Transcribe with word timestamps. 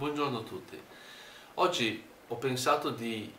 Buongiorno 0.00 0.38
a 0.38 0.42
tutti. 0.42 0.80
Oggi 1.56 2.02
ho 2.28 2.36
pensato 2.36 2.88
di 2.88 3.30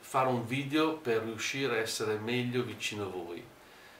fare 0.00 0.28
un 0.28 0.44
video 0.44 0.98
per 0.98 1.22
riuscire 1.22 1.78
a 1.78 1.80
essere 1.80 2.18
meglio 2.18 2.62
vicino 2.62 3.04
a 3.04 3.08
voi. 3.08 3.42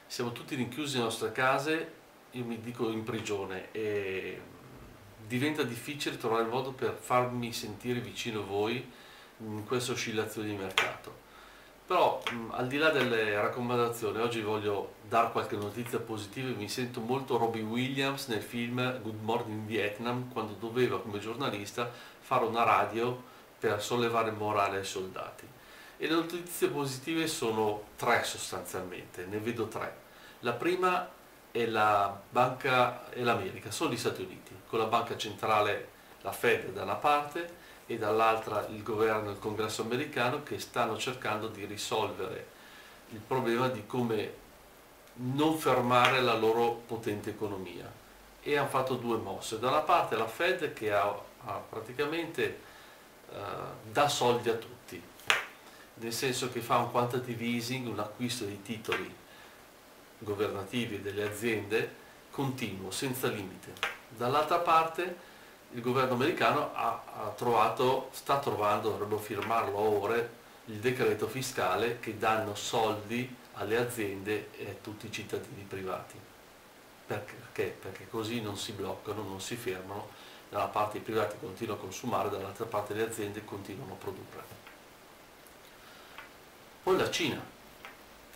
Siamo 0.07 0.33
tutti 0.33 0.55
rinchiusi 0.55 0.97
nelle 0.97 1.07
nostre 1.07 1.33
case, 1.33 1.93
io 2.33 2.45
mi 2.45 2.61
dico 2.61 2.91
in 2.91 3.05
prigione 3.05 3.69
e 3.73 4.39
diventa 5.27 5.63
difficile 5.63 6.19
trovare 6.19 6.43
il 6.43 6.51
modo 6.51 6.73
per 6.73 6.93
farmi 6.93 7.55
sentire 7.55 8.01
vicino 8.01 8.41
a 8.41 8.45
voi 8.45 8.87
in 9.39 9.65
queste 9.65 9.93
oscillazioni 9.93 10.51
di 10.51 10.57
mercato. 10.57 11.28
Però 11.89 12.23
al 12.51 12.67
di 12.67 12.77
là 12.77 12.91
delle 12.91 13.41
raccomandazioni, 13.41 14.19
oggi 14.19 14.43
voglio 14.43 14.97
dare 15.09 15.31
qualche 15.31 15.57
notizia 15.57 15.99
positiva, 15.99 16.55
mi 16.55 16.69
sento 16.69 17.01
molto 17.01 17.39
Robbie 17.39 17.63
Williams 17.63 18.27
nel 18.27 18.43
film 18.43 19.01
Good 19.01 19.23
Morning 19.23 19.65
Vietnam, 19.65 20.31
quando 20.31 20.53
doveva 20.53 21.01
come 21.01 21.19
giornalista 21.19 21.91
fare 22.21 22.45
una 22.45 22.63
radio 22.63 23.19
per 23.59 23.83
sollevare 23.83 24.33
morale 24.33 24.77
ai 24.77 24.85
soldati. 24.85 25.49
E 25.97 26.07
le 26.07 26.13
notizie 26.13 26.69
positive 26.69 27.27
sono 27.27 27.85
tre 27.97 28.23
sostanzialmente, 28.23 29.25
ne 29.25 29.39
vedo 29.39 29.67
tre. 29.69 29.97
La 30.41 30.53
prima 30.53 31.09
è 31.51 31.65
la 31.65 32.21
banca 32.29 33.09
e 33.09 33.23
l'America, 33.23 33.71
sono 33.71 33.91
gli 33.91 33.97
Stati 33.97 34.21
Uniti, 34.21 34.55
con 34.67 34.79
la 34.79 34.85
banca 34.85 35.17
centrale, 35.17 35.89
la 36.21 36.33
Fed 36.33 36.71
da 36.71 36.83
una 36.83 36.97
parte, 36.97 37.51
e 37.91 37.97
dall'altra 37.97 38.67
il 38.69 38.83
governo 38.83 39.31
e 39.31 39.33
il 39.33 39.39
congresso 39.39 39.81
americano 39.81 40.43
che 40.43 40.59
stanno 40.59 40.99
cercando 40.99 41.49
di 41.49 41.65
risolvere 41.65 42.47
il 43.09 43.19
problema 43.19 43.69
di 43.69 43.87
come 43.87 44.47
non 45.15 45.57
fermare 45.57 46.21
la 46.21 46.35
loro 46.35 46.83
potente 46.87 47.31
economia. 47.31 47.91
E 48.43 48.57
hanno 48.57 48.69
fatto 48.69 48.97
due 48.97 49.17
mosse. 49.17 49.59
Da 49.59 49.69
una 49.69 49.81
parte 49.81 50.17
la 50.17 50.29
Fed 50.29 50.75
che 50.75 50.93
ha, 50.93 51.03
ha 51.45 51.53
praticamente 51.55 52.61
uh, 53.31 53.35
dà 53.91 54.07
soldi 54.07 54.51
a 54.51 54.55
tutti. 54.55 55.03
Nel 55.95 56.13
senso 56.13 56.53
che 56.53 56.61
fa 56.61 56.77
un 56.77 56.91
quantitative 56.91 57.43
easing 57.43 57.89
un 57.89 57.99
acquisto 57.99 58.45
di 58.45 58.61
titoli 58.61 59.13
governativi 60.19 61.01
delle 61.01 61.25
aziende 61.25 61.95
continuo 62.31 62.91
senza 62.91 63.29
limite. 63.29 63.73
Dall'altra 64.11 64.59
parte 64.59 65.17
il 65.73 65.83
governo 65.83 66.15
americano 66.15 66.71
ha, 66.75 67.03
ha 67.15 67.29
trovato, 67.37 68.09
sta 68.13 68.39
trovando, 68.39 68.91
dovrebbero 68.91 69.21
firmarlo 69.21 69.79
ora, 69.79 70.17
il 70.17 70.77
decreto 70.77 71.29
fiscale 71.29 71.99
che 72.01 72.17
danno 72.17 72.55
soldi 72.55 73.35
alle 73.55 73.77
aziende 73.77 74.51
e 74.57 74.71
a 74.71 74.75
tutti 74.81 75.07
i 75.07 75.13
cittadini 75.13 75.63
privati. 75.63 76.19
Perché? 77.07 77.77
Perché 77.81 78.09
così 78.09 78.41
non 78.41 78.57
si 78.57 78.73
bloccano, 78.73 79.23
non 79.23 79.41
si 79.41 79.57
fermano, 79.57 80.09
da 80.49 80.59
una 80.59 80.67
parte 80.67 80.99
i 80.99 81.01
privati 81.01 81.37
continuano 81.39 81.81
a 81.81 81.83
consumare, 81.83 82.31
dall'altra 82.31 82.65
parte 82.65 82.95
le 82.95 83.03
aziende 83.03 83.45
continuano 83.45 83.93
a 83.93 83.97
produrre. 83.97 84.57
Poi 86.83 86.97
la 86.97 87.11
Cina. 87.11 87.43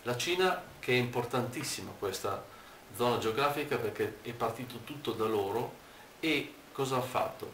La 0.02 0.17
Cina 0.17 0.62
che 0.78 0.92
è 0.92 0.96
importantissima 0.96 1.92
questa 1.98 2.44
zona 2.94 3.19
geografica 3.19 3.77
perché 3.77 4.19
è 4.22 4.33
partito 4.33 4.80
tutto 4.84 5.12
da 5.12 5.27
loro 5.27 5.80
e 6.20 6.55
cosa 6.73 6.97
ha 6.97 7.03
fatto? 7.03 7.53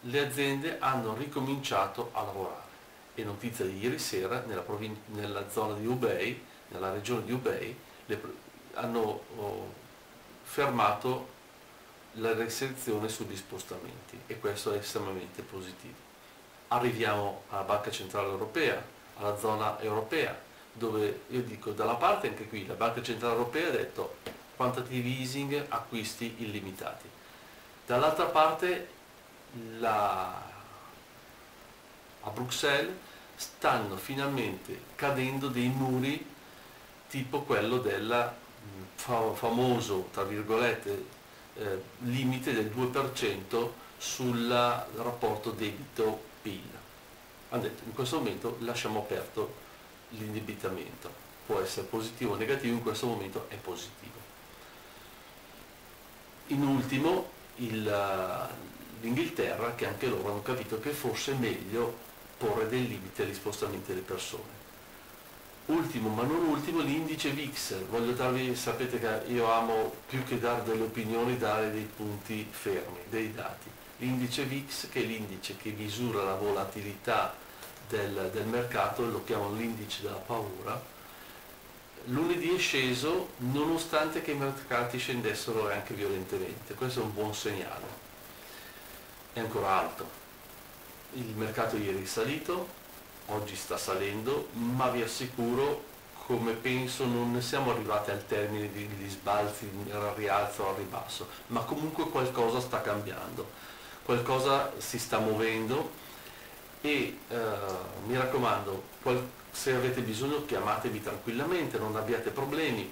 Le 0.00 0.18
aziende 0.18 0.78
hanno 0.78 1.14
ricominciato 1.14 2.10
a 2.12 2.22
lavorare. 2.22 2.70
È 3.14 3.22
notizia 3.22 3.64
di 3.64 3.78
ieri 3.78 3.98
sera, 3.98 4.42
nella, 4.46 4.64
nella 5.06 5.48
zona 5.50 5.74
di 5.74 5.86
Hubei, 5.86 6.44
nella 6.68 6.92
regione 6.92 7.24
di 7.24 7.32
Hubei, 7.32 7.76
hanno 8.74 9.22
oh, 9.36 9.72
fermato 10.42 11.28
la 12.16 12.34
restrizione 12.34 13.08
sugli 13.08 13.36
spostamenti 13.36 14.18
e 14.26 14.38
questo 14.38 14.72
è 14.72 14.78
estremamente 14.78 15.42
positivo. 15.42 16.10
Arriviamo 16.68 17.42
alla 17.50 17.62
Banca 17.62 17.90
Centrale 17.90 18.28
Europea, 18.28 18.82
alla 19.18 19.36
zona 19.38 19.78
europea, 19.80 20.38
dove 20.72 21.22
io 21.28 21.42
dico 21.42 21.70
dalla 21.72 21.94
parte 21.94 22.28
anche 22.28 22.48
qui 22.48 22.66
la 22.66 22.74
Banca 22.74 23.02
Centrale 23.02 23.34
Europea 23.34 23.68
ha 23.68 23.72
detto 23.72 24.16
quantitative 24.56 25.08
easing, 25.08 25.66
acquisti 25.68 26.36
illimitati 26.38 27.20
Dall'altra 27.86 28.26
parte 28.26 28.88
la, 29.78 30.40
a 32.20 32.30
Bruxelles 32.30 32.94
stanno 33.34 33.96
finalmente 33.96 34.82
cadendo 34.94 35.48
dei 35.48 35.68
muri 35.68 36.24
tipo 37.08 37.42
quello 37.42 37.78
del 37.78 38.32
mm, 38.66 39.34
famoso, 39.34 40.08
tra 40.12 40.22
virgolette, 40.22 41.04
eh, 41.54 41.82
limite 42.04 42.54
del 42.54 42.72
2% 42.74 43.70
sul 43.98 44.48
rapporto 44.48 45.50
debito-PIL. 45.50 46.70
Hanno 47.50 47.62
detto 47.62 47.82
in 47.84 47.92
questo 47.92 48.16
momento 48.18 48.56
lasciamo 48.60 49.00
aperto 49.00 49.60
l'indebitamento, 50.10 51.12
può 51.44 51.60
essere 51.60 51.86
positivo 51.86 52.32
o 52.32 52.36
negativo, 52.36 52.74
in 52.74 52.82
questo 52.82 53.06
momento 53.06 53.46
è 53.48 53.56
positivo. 53.56 54.20
In 56.48 56.62
ultimo 56.62 57.40
l'Inghilterra 57.56 59.74
che 59.74 59.86
anche 59.86 60.06
loro 60.06 60.30
hanno 60.30 60.42
capito 60.42 60.80
che 60.80 60.90
forse 60.90 61.32
è 61.32 61.36
meglio 61.36 62.10
porre 62.38 62.68
dei 62.68 62.88
limiti 62.88 63.22
agli 63.22 63.34
spostamenti 63.34 63.88
delle 63.88 64.00
persone. 64.00 64.60
Ultimo 65.66 66.08
ma 66.08 66.24
non 66.24 66.46
ultimo 66.46 66.80
l'indice 66.80 67.30
VIX, 67.30 67.84
voglio 67.88 68.12
darvi, 68.12 68.56
sapete 68.56 68.98
che 68.98 69.22
io 69.28 69.48
amo 69.50 69.94
più 70.08 70.24
che 70.24 70.40
dare 70.40 70.64
delle 70.64 70.82
opinioni 70.82 71.38
dare 71.38 71.70
dei 71.70 71.88
punti 71.94 72.44
fermi, 72.50 72.98
dei 73.08 73.32
dati. 73.32 73.70
L'indice 73.98 74.42
VIX 74.44 74.88
che 74.88 75.00
è 75.00 75.04
l'indice 75.04 75.56
che 75.56 75.70
misura 75.70 76.24
la 76.24 76.34
volatilità 76.34 77.32
del, 77.88 78.30
del 78.32 78.46
mercato, 78.46 79.08
lo 79.08 79.22
chiamano 79.24 79.54
l'indice 79.54 80.02
della 80.02 80.16
paura, 80.16 80.80
lunedì 82.06 82.54
è 82.54 82.58
sceso 82.58 83.30
nonostante 83.38 84.22
che 84.22 84.32
i 84.32 84.36
mercati 84.36 84.98
scendessero 84.98 85.70
anche 85.70 85.94
violentemente, 85.94 86.74
questo 86.74 87.00
è 87.00 87.02
un 87.02 87.12
buon 87.12 87.34
segnale. 87.34 88.00
È 89.32 89.40
ancora 89.40 89.78
alto. 89.78 90.20
Il 91.14 91.34
mercato 91.36 91.76
ieri 91.76 92.02
è 92.02 92.06
salito, 92.06 92.68
oggi 93.26 93.56
sta 93.56 93.76
salendo, 93.76 94.48
ma 94.52 94.88
vi 94.88 95.02
assicuro, 95.02 95.84
come 96.26 96.52
penso, 96.52 97.04
non 97.04 97.40
siamo 97.42 97.70
arrivati 97.72 98.10
al 98.10 98.26
termine 98.26 98.70
degli 98.72 99.08
sbalzi, 99.08 99.68
al 99.90 100.12
rialzo 100.14 100.62
o 100.62 100.68
al 100.70 100.76
ribasso, 100.76 101.28
ma 101.48 101.60
comunque 101.60 102.08
qualcosa 102.08 102.60
sta 102.60 102.80
cambiando, 102.80 103.50
qualcosa 104.04 104.72
si 104.78 104.98
sta 104.98 105.18
muovendo 105.18 105.90
e 106.82 107.18
eh, 107.28 107.36
mi 108.06 108.16
raccomando, 108.16 108.82
se 109.50 109.74
avete 109.74 110.02
bisogno 110.02 110.44
chiamatevi 110.44 111.02
tranquillamente, 111.02 111.78
non 111.78 111.96
abbiate 111.96 112.30
problemi, 112.30 112.90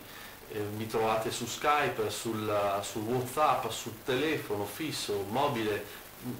eh, 0.52 0.60
mi 0.76 0.86
trovate 0.86 1.30
su 1.30 1.46
Skype, 1.46 2.08
sul, 2.08 2.80
su 2.82 3.00
Whatsapp, 3.00 3.68
sul 3.68 3.94
telefono 4.04 4.64
fisso, 4.64 5.26
mobile, 5.28 5.84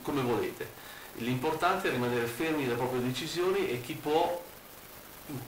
come 0.03 0.23
volete. 0.23 0.89
L'importante 1.17 1.89
è 1.89 1.91
rimanere 1.91 2.27
fermi 2.27 2.63
nelle 2.63 2.77
proprie 2.77 3.03
decisioni 3.03 3.69
e 3.69 3.81
chi 3.81 3.95
può 3.95 4.43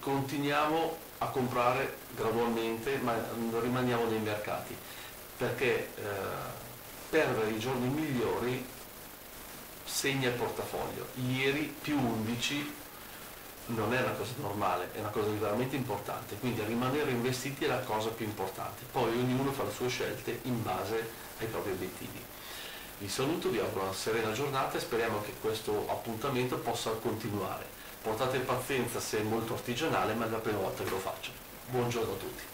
continuiamo 0.01 0.97
a 1.19 1.27
comprare 1.27 1.97
gradualmente 2.15 2.99
ma 2.99 3.15
rimaniamo 3.61 4.09
nei 4.09 4.19
mercati 4.19 4.77
perché 5.37 5.89
eh, 5.97 6.03
per 7.11 7.49
i 7.53 7.59
giorni 7.59 7.89
migliori 7.89 8.65
segna 10.03 10.31
il 10.31 10.35
portafoglio. 10.35 11.07
Ieri 11.29 11.73
più 11.81 11.97
11 11.97 12.75
non 13.67 13.95
è 13.95 14.01
una 14.01 14.11
cosa 14.11 14.33
normale, 14.39 14.89
è 14.95 14.99
una 14.99 15.11
cosa 15.11 15.31
veramente 15.31 15.77
importante, 15.77 16.35
quindi 16.41 16.61
rimanere 16.65 17.13
investiti 17.13 17.67
è 17.67 17.69
la 17.69 17.79
cosa 17.79 18.09
più 18.09 18.27
importante. 18.27 18.83
Poi 18.91 19.11
ognuno 19.11 19.53
fa 19.53 19.63
le 19.63 19.71
sue 19.71 19.89
scelte 19.89 20.41
in 20.43 20.61
base 20.61 21.09
ai 21.39 21.47
propri 21.47 21.71
obiettivi. 21.71 22.21
Vi 22.99 23.09
saluto, 23.09 23.49
vi 23.49 23.61
auguro 23.61 23.85
una 23.85 23.93
serena 23.93 24.33
giornata 24.33 24.77
e 24.77 24.81
speriamo 24.81 25.23
che 25.23 25.35
questo 25.41 25.87
appuntamento 25.89 26.59
possa 26.59 26.91
continuare. 26.91 27.65
Portate 28.03 28.41
pazienza 28.41 28.99
se 28.99 29.21
è 29.21 29.23
molto 29.23 29.55
artigianale, 29.55 30.15
ma 30.15 30.27
è 30.27 30.31
la 30.31 30.39
prima 30.39 30.59
volta 30.59 30.83
che 30.83 30.91
lo 30.91 30.99
faccio. 30.99 31.31
Buongiorno 31.69 32.13
a 32.13 32.17
tutti. 32.17 32.52